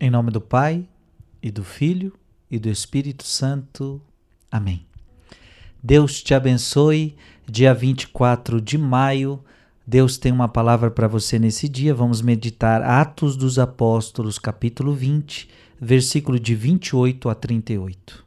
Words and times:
Em 0.00 0.10
nome 0.10 0.30
do 0.30 0.40
Pai, 0.40 0.88
e 1.42 1.50
do 1.50 1.62
Filho, 1.62 2.12
e 2.50 2.58
do 2.58 2.68
Espírito 2.68 3.24
Santo. 3.24 4.00
Amém. 4.50 4.86
Deus 5.82 6.22
te 6.22 6.34
abençoe. 6.34 7.16
Dia 7.46 7.74
24 7.74 8.60
de 8.60 8.78
maio, 8.78 9.44
Deus 9.86 10.16
tem 10.16 10.32
uma 10.32 10.48
palavra 10.48 10.90
para 10.90 11.06
você 11.06 11.38
nesse 11.38 11.68
dia. 11.68 11.94
Vamos 11.94 12.22
meditar 12.22 12.82
Atos 12.82 13.36
dos 13.36 13.58
Apóstolos, 13.58 14.38
capítulo 14.38 14.94
20, 14.94 15.50
versículo 15.78 16.40
de 16.40 16.54
28 16.54 17.28
a 17.28 17.34
38. 17.34 18.24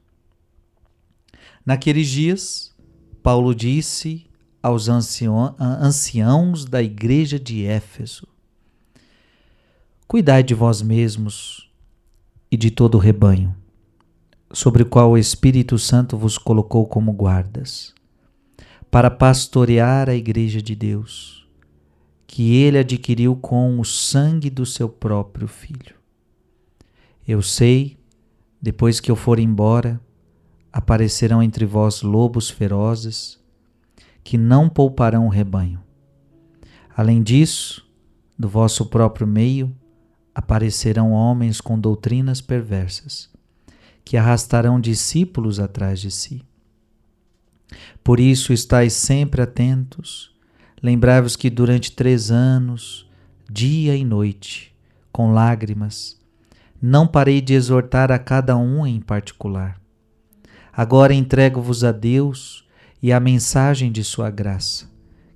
Naqueles 1.65 2.07
dias, 2.07 2.75
Paulo 3.23 3.55
disse 3.55 4.27
aos 4.61 4.87
anciãos 4.87 6.63
da 6.63 6.81
igreja 6.83 7.39
de 7.39 7.65
Éfeso: 7.65 8.27
Cuidai 10.07 10.41
de 10.41 10.53
vós 10.53 10.81
mesmos 10.81 11.69
e 12.49 12.55
de 12.55 12.71
todo 12.71 12.95
o 12.95 12.97
rebanho, 12.97 13.53
sobre 14.53 14.83
o 14.83 14.85
qual 14.85 15.11
o 15.11 15.17
Espírito 15.17 15.77
Santo 15.77 16.15
vos 16.15 16.37
colocou 16.37 16.87
como 16.87 17.11
guardas, 17.11 17.93
para 18.89 19.11
pastorear 19.11 20.09
a 20.09 20.15
igreja 20.15 20.61
de 20.61 20.73
Deus, 20.75 21.45
que 22.25 22.55
ele 22.55 22.77
adquiriu 22.77 23.35
com 23.35 23.81
o 23.81 23.83
sangue 23.83 24.49
do 24.49 24.65
seu 24.65 24.87
próprio 24.87 25.45
filho. 25.45 25.95
Eu 27.27 27.41
sei, 27.41 27.97
depois 28.61 29.01
que 29.01 29.11
eu 29.11 29.15
for 29.17 29.37
embora, 29.39 29.99
aparecerão 30.71 31.43
entre 31.43 31.65
vós 31.65 32.01
lobos 32.01 32.49
ferozes, 32.49 33.37
que 34.23 34.37
não 34.37 34.69
pouparão 34.69 35.25
o 35.25 35.29
rebanho. 35.29 35.83
Além 36.95 37.21
disso, 37.21 37.85
do 38.39 38.47
vosso 38.47 38.85
próprio 38.85 39.27
meio, 39.27 39.75
aparecerão 40.37 41.13
homens 41.13 41.59
com 41.59 41.79
doutrinas 41.79 42.41
perversas, 42.41 43.27
que 44.05 44.15
arrastarão 44.15 44.79
discípulos 44.79 45.59
atrás 45.59 45.99
de 45.99 46.11
si. 46.11 46.45
Por 48.03 48.19
isso, 48.19 48.53
estáis 48.53 48.93
sempre 48.93 49.41
atentos. 49.41 50.31
Lembrai-vos 50.81 51.35
que 51.35 51.49
durante 51.49 51.91
três 51.91 52.29
anos, 52.29 53.09
dia 53.51 53.95
e 53.95 54.05
noite, 54.05 54.75
com 55.11 55.33
lágrimas, 55.33 56.21
não 56.79 57.07
parei 57.07 57.41
de 57.41 57.55
exortar 57.55 58.11
a 58.11 58.19
cada 58.19 58.55
um 58.55 58.85
em 58.85 59.01
particular. 59.01 59.81
Agora 60.71 61.15
entrego-vos 61.15 61.83
a 61.83 61.91
Deus 61.91 62.63
e 63.01 63.11
a 63.11 63.19
mensagem 63.19 63.91
de 63.91 64.03
Sua 64.03 64.29
graça, 64.29 64.87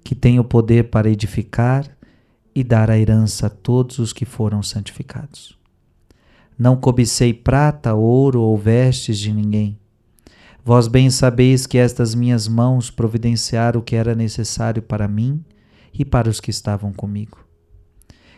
que 0.03 0.13
tem 0.13 0.39
o 0.39 0.43
poder 0.43 0.91
para 0.91 1.09
edificar 1.09 1.89
e 2.53 2.63
dar 2.63 2.89
a 2.89 2.97
herança 2.97 3.47
a 3.47 3.49
todos 3.49 3.99
os 3.99 4.13
que 4.13 4.25
foram 4.25 4.61
santificados. 4.61 5.57
Não 6.57 6.75
cobicei 6.75 7.33
prata, 7.33 7.93
ouro 7.93 8.41
ou 8.41 8.57
vestes 8.57 9.17
de 9.17 9.33
ninguém. 9.33 9.79
Vós 10.63 10.87
bem 10.87 11.09
sabeis 11.09 11.65
que 11.65 11.77
estas 11.77 12.13
minhas 12.13 12.47
mãos 12.47 12.91
providenciaram 12.91 13.79
o 13.79 13.83
que 13.83 13.95
era 13.95 14.13
necessário 14.13 14.81
para 14.81 15.07
mim 15.07 15.43
e 15.93 16.05
para 16.05 16.29
os 16.29 16.39
que 16.39 16.51
estavam 16.51 16.93
comigo. 16.93 17.43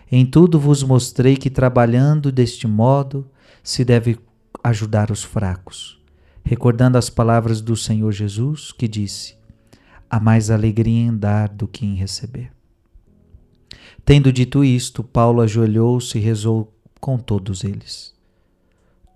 Em 0.10 0.26
tudo 0.26 0.60
vos 0.60 0.84
mostrei 0.84 1.36
que 1.36 1.50
trabalhando 1.50 2.32
deste 2.32 2.68
modo 2.68 3.28
se 3.62 3.84
deve 3.84 4.18
ajudar 4.64 5.12
os 5.12 5.24
fracos, 5.24 6.02
recordando 6.46 6.98
as 6.98 7.10
palavras 7.10 7.62
do 7.62 7.76
Senhor 7.76 8.12
Jesus, 8.12 8.72
que 8.72 8.88
disse: 8.88 9.36
Há 10.10 10.20
mais 10.20 10.50
alegria 10.50 11.08
em 11.08 11.18
dar 11.18 11.50
do 11.50 11.68
que 11.68 11.86
em 11.86 11.96
receber. 11.96 12.52
Tendo 14.06 14.34
dito 14.34 14.64
isto, 14.64 15.02
Paulo 15.04 15.42
ajoelhou-se 15.42 16.18
e 16.18 16.22
rezou 16.22 16.74
com 17.00 17.18
todos 17.18 17.64
eles. 17.64 18.14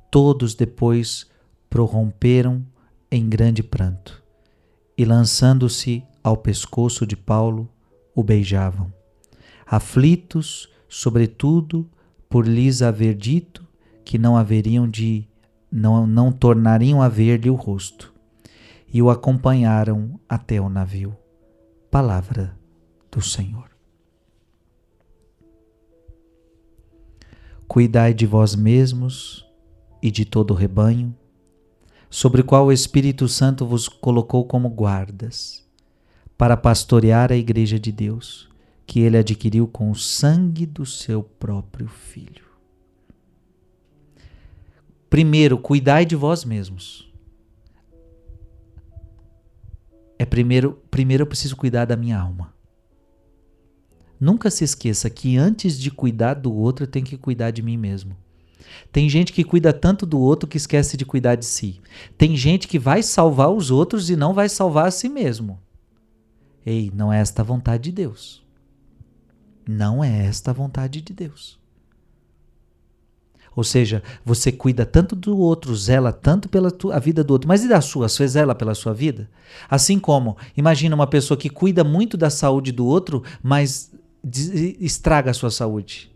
Todos 0.10 0.56
depois 0.56 1.28
prorromperam 1.70 2.66
em 3.12 3.28
grande 3.28 3.62
pranto 3.62 4.24
e, 4.98 5.04
lançando-se 5.04 6.04
ao 6.24 6.38
pescoço 6.38 7.06
de 7.06 7.16
Paulo, 7.16 7.70
o 8.16 8.24
beijavam, 8.24 8.92
aflitos, 9.66 10.70
sobretudo, 10.90 11.88
por 12.30 12.48
lhes 12.48 12.82
haver 12.82 13.14
dito 13.14 13.66
que 14.04 14.18
não 14.18 14.36
haveriam 14.36 14.88
de 14.88 15.28
não, 15.72 16.08
não 16.08 16.32
tornariam 16.32 17.02
a 17.02 17.10
ver-lhe 17.10 17.50
o 17.50 17.56
rosto, 17.56 18.14
e 18.92 19.02
o 19.02 19.10
acompanharam 19.10 20.20
até 20.28 20.60
o 20.60 20.70
navio. 20.70 21.16
Palavra 21.92 22.58
do 23.12 23.22
Senhor. 23.22 23.77
Cuidai 27.68 28.14
de 28.14 28.26
vós 28.26 28.56
mesmos 28.56 29.46
e 30.02 30.10
de 30.10 30.24
todo 30.24 30.52
o 30.52 30.56
rebanho, 30.56 31.16
sobre 32.10 32.42
o 32.42 32.46
qual 32.46 32.68
o 32.68 32.72
Espírito 32.72 33.28
Santo 33.28 33.66
vos 33.66 33.90
colocou 33.90 34.46
como 34.46 34.70
guardas, 34.70 35.68
para 36.38 36.56
pastorear 36.56 37.32
a 37.32 37.36
igreja 37.36 37.78
de 37.78 37.92
Deus, 37.92 38.50
que 38.86 39.02
ele 39.02 39.18
adquiriu 39.18 39.68
com 39.68 39.92
o 39.92 39.96
sangue 39.96 40.66
do 40.66 40.86
seu 40.86 41.22
próprio 41.22 41.88
Filho. 41.88 42.46
Primeiro, 45.10 45.58
cuidai 45.58 46.06
de 46.06 46.16
vós 46.16 46.46
mesmos. 46.46 47.12
É 50.18 50.26
primeiro, 50.26 50.82
primeiro 50.90 51.24
eu 51.24 51.28
preciso 51.28 51.56
cuidar 51.56 51.86
da 51.86 51.96
minha 51.98 52.20
alma. 52.20 52.57
Nunca 54.20 54.50
se 54.50 54.64
esqueça 54.64 55.10
que 55.10 55.38
antes 55.38 55.80
de 55.80 55.92
cuidar 55.92 56.34
do 56.34 56.54
outro, 56.54 56.84
eu 56.84 56.88
tenho 56.88 57.06
que 57.06 57.18
cuidar 57.18 57.52
de 57.52 57.62
mim 57.62 57.78
mesmo. 57.78 58.16
Tem 58.92 59.10
gente 59.10 59.32
que 59.32 59.44
cuida 59.44 59.72
tanto 59.72 60.06
do 60.06 60.20
outro 60.20 60.48
que 60.48 60.58
esquece 60.58 60.98
de 60.98 61.06
cuidar 61.06 61.36
de 61.36 61.46
si. 61.46 61.80
Tem 62.18 62.36
gente 62.36 62.68
que 62.68 62.80
vai 62.80 63.04
salvar 63.04 63.50
os 63.52 63.70
outros 63.70 64.10
e 64.10 64.16
não 64.16 64.34
vai 64.34 64.50
salvar 64.50 64.88
a 64.88 64.92
si 64.92 65.08
mesmo. 65.08 65.60
Ei, 66.66 66.92
não 66.94 67.14
é 67.14 67.20
esta 67.20 67.42
a 67.42 67.46
vontade 67.46 67.84
de 67.84 67.92
Deus. 67.92 68.46
Não 69.68 70.04
é 70.04 70.26
esta 70.26 70.52
a 70.52 70.54
vontade 70.54 71.02
de 71.02 71.14
Deus. 71.14 71.60
Ou 73.56 73.64
seja, 73.64 74.04
você 74.24 74.52
cuida 74.52 74.86
tanto 74.86 75.16
do 75.16 75.36
outro, 75.36 75.76
zela 75.76 76.14
tanto 76.14 76.48
pela 76.48 76.72
a 76.94 77.00
vida 77.00 77.24
do 77.24 77.32
outro, 77.32 77.48
mas 77.48 77.64
e 77.64 77.68
da 77.68 77.82
sua? 77.82 78.08
Você 78.08 78.28
zela 78.28 78.54
pela 78.54 78.76
sua 78.76 78.94
vida? 78.94 79.28
Assim 79.68 79.98
como, 79.98 80.38
imagina 80.56 80.94
uma 80.94 81.08
pessoa 81.08 81.36
que 81.36 81.50
cuida 81.50 81.84
muito 81.84 82.16
da 82.16 82.30
saúde 82.30 82.72
do 82.72 82.86
outro, 82.86 83.24
mas 83.42 83.92
estraga 84.80 85.32
a 85.32 85.34
sua 85.34 85.52
saúde. 85.52 86.12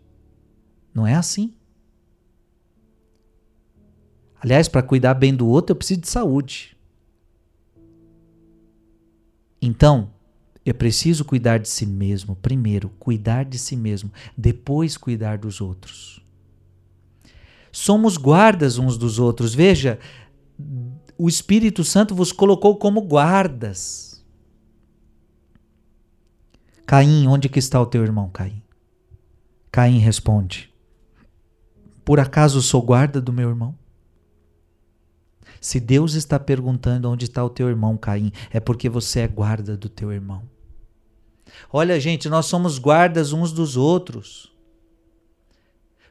Não 0.94 1.06
é 1.06 1.14
assim. 1.14 1.54
Aliás, 4.40 4.68
para 4.68 4.82
cuidar 4.82 5.14
bem 5.14 5.34
do 5.34 5.46
outro, 5.46 5.72
eu 5.72 5.76
preciso 5.76 6.00
de 6.00 6.08
saúde. 6.08 6.76
Então, 9.60 10.10
eu 10.66 10.74
preciso 10.74 11.24
cuidar 11.24 11.58
de 11.58 11.68
si 11.68 11.86
mesmo 11.86 12.34
primeiro, 12.36 12.88
cuidar 12.98 13.44
de 13.44 13.58
si 13.58 13.76
mesmo, 13.76 14.10
depois 14.36 14.96
cuidar 14.96 15.38
dos 15.38 15.60
outros. 15.60 16.20
Somos 17.70 18.16
guardas 18.16 18.78
uns 18.78 18.98
dos 18.98 19.18
outros. 19.18 19.54
Veja, 19.54 19.98
o 21.16 21.28
Espírito 21.28 21.84
Santo 21.84 22.14
vos 22.14 22.32
colocou 22.32 22.76
como 22.76 23.00
guardas. 23.00 24.11
Caim, 26.92 27.26
onde 27.26 27.48
que 27.48 27.58
está 27.58 27.80
o 27.80 27.86
teu 27.86 28.02
irmão, 28.02 28.28
Caim? 28.28 28.62
Caim 29.70 29.96
responde: 29.96 30.70
Por 32.04 32.20
acaso 32.20 32.60
sou 32.60 32.82
guarda 32.82 33.18
do 33.18 33.32
meu 33.32 33.48
irmão? 33.48 33.74
Se 35.58 35.80
Deus 35.80 36.12
está 36.12 36.38
perguntando 36.38 37.08
onde 37.08 37.24
está 37.24 37.42
o 37.42 37.48
teu 37.48 37.70
irmão, 37.70 37.96
Caim, 37.96 38.30
é 38.50 38.60
porque 38.60 38.90
você 38.90 39.20
é 39.20 39.26
guarda 39.26 39.74
do 39.74 39.88
teu 39.88 40.12
irmão. 40.12 40.42
Olha, 41.72 41.98
gente, 41.98 42.28
nós 42.28 42.44
somos 42.44 42.78
guardas 42.78 43.32
uns 43.32 43.52
dos 43.52 43.74
outros. 43.74 44.52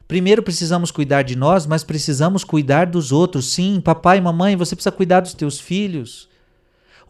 Primeiro 0.08 0.42
precisamos 0.42 0.90
cuidar 0.90 1.22
de 1.22 1.36
nós, 1.36 1.64
mas 1.64 1.84
precisamos 1.84 2.42
cuidar 2.42 2.86
dos 2.86 3.12
outros. 3.12 3.52
Sim, 3.52 3.80
papai 3.80 4.18
e 4.18 4.20
mamãe, 4.20 4.56
você 4.56 4.74
precisa 4.74 4.90
cuidar 4.90 5.20
dos 5.20 5.32
teus 5.32 5.60
filhos. 5.60 6.28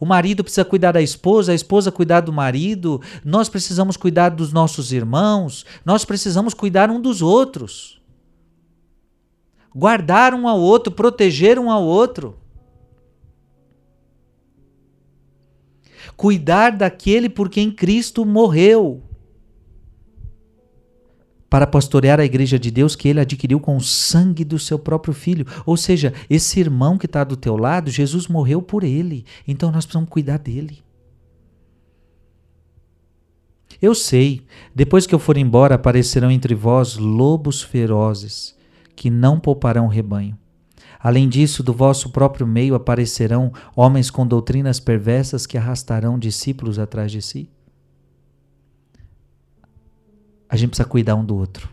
O 0.03 0.05
marido 0.05 0.43
precisa 0.43 0.65
cuidar 0.65 0.91
da 0.91 1.01
esposa, 1.01 1.53
a 1.53 1.55
esposa 1.55 1.89
cuidar 1.89 2.19
do 2.19 2.33
marido, 2.33 2.99
nós 3.23 3.47
precisamos 3.47 3.95
cuidar 3.95 4.27
dos 4.27 4.51
nossos 4.51 4.91
irmãos, 4.91 5.65
nós 5.85 6.03
precisamos 6.03 6.53
cuidar 6.53 6.91
um 6.91 6.99
dos 6.99 7.21
outros. 7.21 8.01
Guardar 9.73 10.33
um 10.33 10.45
ao 10.45 10.59
outro, 10.59 10.91
proteger 10.91 11.57
um 11.57 11.71
ao 11.71 11.85
outro. 11.85 12.37
Cuidar 16.17 16.71
daquele 16.73 17.29
por 17.29 17.49
quem 17.49 17.71
Cristo 17.71 18.25
morreu 18.25 19.01
para 21.53 21.67
pastorear 21.67 22.19
a 22.19 22.25
igreja 22.25 22.57
de 22.57 22.71
Deus 22.71 22.95
que 22.95 23.07
ele 23.07 23.19
adquiriu 23.19 23.59
com 23.59 23.77
o 23.77 23.79
sangue 23.79 24.43
do 24.43 24.57
seu 24.57 24.79
próprio 24.79 25.13
filho. 25.13 25.45
Ou 25.67 25.77
seja, 25.77 26.11
esse 26.27 26.59
irmão 26.59 26.97
que 26.97 27.05
está 27.05 27.23
do 27.23 27.37
teu 27.37 27.55
lado, 27.55 27.91
Jesus 27.91 28.27
morreu 28.27 28.59
por 28.59 28.83
ele. 28.83 29.23
Então 29.47 29.71
nós 29.71 29.85
precisamos 29.85 30.09
cuidar 30.09 30.39
dele. 30.39 30.79
Eu 33.79 33.93
sei, 33.93 34.41
depois 34.73 35.05
que 35.05 35.13
eu 35.13 35.19
for 35.19 35.37
embora, 35.37 35.75
aparecerão 35.75 36.31
entre 36.31 36.55
vós 36.55 36.97
lobos 36.97 37.61
ferozes, 37.61 38.55
que 38.95 39.11
não 39.11 39.39
pouparão 39.39 39.85
o 39.85 39.89
rebanho. 39.89 40.35
Além 40.99 41.29
disso, 41.29 41.61
do 41.61 41.71
vosso 41.71 42.09
próprio 42.09 42.47
meio 42.47 42.73
aparecerão 42.73 43.53
homens 43.75 44.09
com 44.09 44.25
doutrinas 44.25 44.79
perversas 44.79 45.45
que 45.45 45.55
arrastarão 45.55 46.17
discípulos 46.17 46.79
atrás 46.79 47.11
de 47.11 47.21
si. 47.21 47.47
A 50.53 50.55
gente 50.55 50.69
precisa 50.69 50.87
cuidar 50.87 51.15
um 51.15 51.25
do 51.25 51.35
outro. 51.35 51.67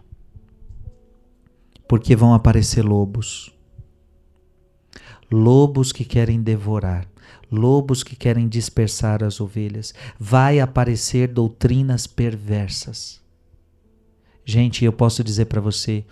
Porque 1.86 2.16
vão 2.16 2.32
aparecer 2.32 2.82
lobos. 2.82 3.54
Lobos 5.30 5.92
que 5.92 6.02
querem 6.02 6.40
devorar, 6.40 7.06
lobos 7.52 8.02
que 8.02 8.16
querem 8.16 8.48
dispersar 8.48 9.22
as 9.22 9.38
ovelhas. 9.38 9.92
Vai 10.18 10.60
aparecer 10.60 11.28
doutrinas 11.28 12.06
perversas. 12.06 13.20
Gente, 14.46 14.82
eu 14.82 14.94
posso 14.94 15.22
dizer 15.22 15.44
para 15.44 15.60
você, 15.60 16.02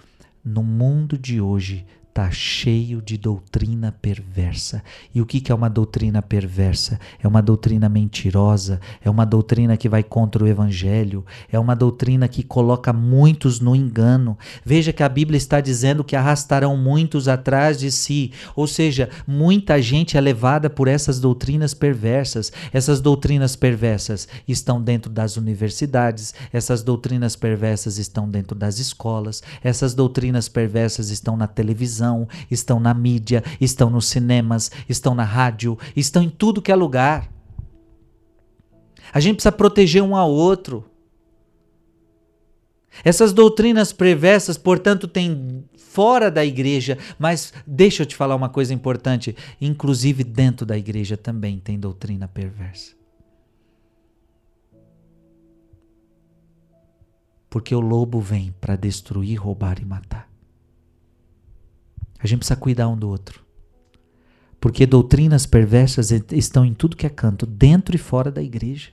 no 0.45 0.63
mundo 0.63 1.17
de 1.17 1.41
hoje 1.41 1.87
está 2.19 2.33
cheio 2.33 3.01
de 3.01 3.17
doutrina 3.17 3.93
perversa. 3.93 4.83
E 5.15 5.21
o 5.21 5.27
que, 5.27 5.41
que 5.41 5.53
é 5.53 5.55
uma 5.55 5.71
doutrina 5.71 6.21
perversa? 6.21 6.99
É 7.23 7.29
uma 7.29 7.41
doutrina 7.41 7.89
mentirosa, 7.89 8.81
é 9.01 9.09
uma 9.09 9.25
doutrina 9.25 9.77
que 9.77 9.89
vai 9.89 10.03
contra 10.03 10.43
o 10.43 10.49
evangelho, 10.49 11.25
é 11.53 11.61
uma 11.61 11.77
doutrina 11.77 12.27
que 12.27 12.43
coloca 12.43 12.93
muitos 12.93 13.61
no 13.61 13.77
engano. 13.77 14.37
Veja 14.65 14.93
que 14.93 15.05
a 15.05 15.09
Bíblia 15.09 15.39
está 15.39 15.61
dizendo 15.61 16.03
que 16.03 16.17
arrastarão 16.17 16.77
muitos 16.77 17.29
atrás 17.29 17.79
de 17.79 17.93
si, 17.93 18.33
ou 18.57 18.67
seja, 18.67 19.09
muita 19.25 19.81
gente 19.81 20.17
é 20.17 20.21
levada 20.21 20.69
por 20.69 20.89
essas 20.89 21.21
doutrinas 21.21 21.73
perversas. 21.73 22.51
Essas 22.73 23.01
doutrinas 23.01 23.55
perversas 23.55 24.27
estão 24.49 24.83
dentro 24.83 25.09
das 25.09 25.37
universidades, 25.37 26.35
essas 26.53 26.83
doutrinas 26.83 27.37
perversas 27.37 27.97
estão 27.97 28.29
dentro 28.29 28.57
das 28.57 28.81
escolas, 28.81 29.41
essas 29.63 29.95
doutrinas 29.95 30.49
perversas 30.49 31.11
estão 31.11 31.37
na 31.37 31.47
televisão 31.47 32.08
televisão, 32.09 32.29
estão 32.51 32.81
na 32.81 32.95
mídia, 32.95 33.45
estão 33.61 33.91
nos 33.91 34.07
cinemas, 34.07 34.71
estão 34.89 35.15
na 35.15 35.25
rádio, 35.25 35.79
estão 35.95 36.23
em 36.23 36.31
tudo 36.31 36.63
que 36.63 36.73
é 36.73 36.75
lugar. 36.75 37.31
A 39.13 39.21
gente 39.21 39.37
precisa 39.37 39.53
proteger 39.53 40.03
um 40.03 40.17
ao 40.17 40.31
outro. 40.31 40.85
Essas 43.05 43.33
doutrinas 43.33 43.93
perversas, 43.93 44.59
portanto, 44.59 45.07
têm 45.07 45.65
fora 45.77 46.31
da 46.31 46.45
igreja, 46.45 46.99
mas 47.19 47.53
deixa 47.67 48.03
eu 48.03 48.07
te 48.07 48.17
falar 48.17 48.35
uma 48.35 48.49
coisa 48.49 48.75
importante: 48.75 49.37
inclusive 49.61 50.25
dentro 50.25 50.67
da 50.67 50.77
igreja 50.77 51.17
também 51.17 51.59
tem 51.59 51.79
doutrina 51.79 52.27
perversa. 52.27 52.97
Porque 57.49 57.75
o 57.75 57.81
lobo 57.81 58.21
vem 58.21 58.53
para 58.61 58.77
destruir, 58.77 59.41
roubar 59.41 59.81
e 59.81 59.85
matar. 59.85 60.28
A 62.19 62.27
gente 62.27 62.41
precisa 62.41 62.59
cuidar 62.59 62.89
um 62.89 62.97
do 62.97 63.09
outro. 63.09 63.45
Porque 64.61 64.87
doutrinas 64.87 65.47
perversas 65.47 66.11
estão 66.11 66.65
em 66.65 66.75
tudo 66.75 66.97
que 66.97 67.07
é 67.07 67.11
canto, 67.11 67.47
dentro 67.47 67.95
e 67.95 67.99
fora 67.99 68.31
da 68.31 68.43
igreja. 68.43 68.91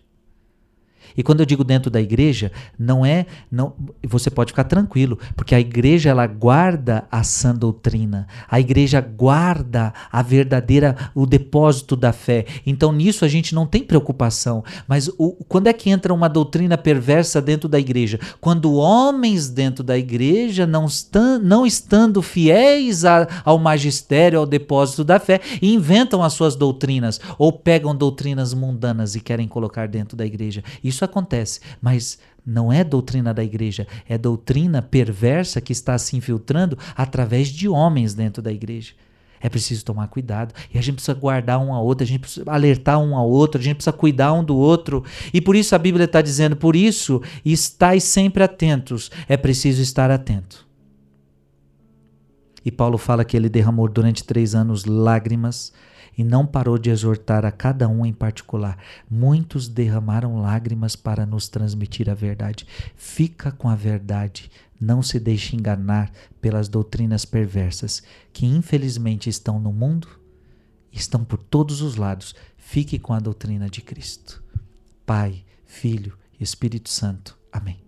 E 1.17 1.23
quando 1.23 1.39
eu 1.39 1.45
digo 1.45 1.63
dentro 1.63 1.89
da 1.89 2.01
igreja, 2.01 2.51
não 2.77 3.05
é, 3.05 3.25
não, 3.51 3.73
você 4.03 4.29
pode 4.29 4.51
ficar 4.51 4.63
tranquilo, 4.65 5.17
porque 5.35 5.55
a 5.55 5.59
igreja 5.59 6.09
ela 6.09 6.27
guarda 6.27 7.05
a 7.11 7.23
sã 7.23 7.53
doutrina. 7.53 8.27
A 8.49 8.59
igreja 8.59 9.01
guarda 9.01 9.93
a 10.11 10.21
verdadeira 10.21 10.95
o 11.13 11.25
depósito 11.25 11.95
da 11.95 12.13
fé. 12.13 12.45
Então 12.65 12.91
nisso 12.91 13.25
a 13.25 13.27
gente 13.27 13.53
não 13.53 13.65
tem 13.65 13.83
preocupação, 13.83 14.63
mas 14.87 15.09
o, 15.17 15.33
quando 15.47 15.67
é 15.67 15.73
que 15.73 15.89
entra 15.89 16.13
uma 16.13 16.27
doutrina 16.29 16.77
perversa 16.77 17.41
dentro 17.41 17.67
da 17.67 17.79
igreja? 17.79 18.19
Quando 18.39 18.73
homens 18.73 19.49
dentro 19.49 19.83
da 19.83 19.97
igreja 19.97 20.65
não 20.67 20.85
estão 20.85 21.39
não 21.39 21.65
estando 21.65 22.21
fiéis 22.21 23.03
a, 23.03 23.27
ao 23.43 23.57
magistério, 23.57 24.39
ao 24.39 24.45
depósito 24.45 25.03
da 25.03 25.19
fé, 25.19 25.41
inventam 25.61 26.21
as 26.23 26.33
suas 26.33 26.55
doutrinas 26.55 27.19
ou 27.37 27.51
pegam 27.51 27.95
doutrinas 27.95 28.53
mundanas 28.53 29.15
e 29.15 29.19
querem 29.19 29.47
colocar 29.47 29.87
dentro 29.87 30.15
da 30.15 30.25
igreja. 30.25 30.63
Isso 30.83 30.94
acontece, 31.03 31.59
mas 31.81 32.19
não 32.45 32.71
é 32.71 32.83
doutrina 32.83 33.33
da 33.33 33.44
igreja, 33.44 33.88
é 34.07 34.18
doutrina 34.18 34.81
perversa 34.81 35.59
que 35.59 35.71
está 35.71 35.97
se 35.97 36.15
infiltrando 36.15 36.77
através 36.95 37.47
de 37.47 37.68
homens 37.68 38.13
dentro 38.13 38.42
da 38.42 38.51
igreja. 38.51 38.94
É 39.42 39.50
preciso 39.50 39.83
tomar 39.83 40.07
cuidado 40.07 40.53
e 40.74 40.77
a 40.77 40.81
gente 40.81 40.95
precisa 40.95 41.13
guardar 41.13 41.59
um 41.59 41.74
ao 41.74 41.86
outro, 41.86 42.03
a 42.03 42.07
gente 42.07 42.21
precisa 42.21 42.50
alertar 42.50 43.00
um 43.00 43.15
ao 43.15 43.30
outro, 43.30 43.59
a 43.59 43.63
gente 43.63 43.75
precisa 43.75 43.94
cuidar 43.94 44.33
um 44.33 44.44
do 44.44 44.56
outro. 44.56 45.03
E 45.33 45.42
por 45.42 45.56
isso 45.56 45.75
a 45.75 45.80
Bíblia 45.80 46.06
está 46.06 46.21
dizendo: 46.21 46.56
por 46.56 46.75
isso, 46.75 47.21
estáis 47.44 48.03
sempre 48.03 48.44
atentos, 48.44 49.12
é 49.27 49.36
preciso 49.36 49.81
estar 49.81 50.09
atento. 50.09 50.65
E 52.63 52.71
Paulo 52.71 52.98
fala 52.98 53.24
que 53.24 53.38
ele 53.38 53.50
derramou 53.50 53.88
durante 53.88 54.24
três 54.24 54.56
anos 54.56 54.86
lágrimas 54.86 55.71
e 56.17 56.23
não 56.23 56.45
parou 56.45 56.77
de 56.77 56.89
exortar 56.89 57.45
a 57.45 57.51
cada 57.51 57.88
um 57.88 58.06
em 58.06 58.13
particular. 58.13 58.77
Muitos 59.09 59.67
derramaram 59.67 60.41
lágrimas 60.41 60.95
para 60.95 61.25
nos 61.25 61.47
transmitir 61.47 62.09
a 62.09 62.13
verdade. 62.13 62.65
Fica 62.95 63.51
com 63.51 63.69
a 63.69 63.75
verdade. 63.75 64.50
Não 64.79 65.01
se 65.01 65.19
deixe 65.19 65.56
enganar 65.56 66.12
pelas 66.41 66.67
doutrinas 66.67 67.25
perversas 67.25 68.03
que 68.33 68.45
infelizmente 68.45 69.29
estão 69.29 69.59
no 69.59 69.71
mundo, 69.71 70.07
estão 70.91 71.23
por 71.23 71.38
todos 71.38 71.81
os 71.81 71.95
lados. 71.95 72.35
Fique 72.57 72.97
com 72.97 73.13
a 73.13 73.19
doutrina 73.19 73.69
de 73.69 73.81
Cristo. 73.81 74.44
Pai, 75.06 75.44
Filho 75.65 76.17
e 76.39 76.44
Espírito 76.44 76.89
Santo. 76.89 77.38
Amém. 77.51 77.84